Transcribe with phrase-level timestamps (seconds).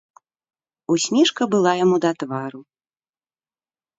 [0.93, 2.61] Усмешка была яму да твару.